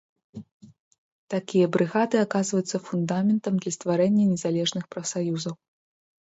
[1.33, 5.55] Такія брыгады аказваюцца фундаментам для стварэння незалежных прафсаюзаў.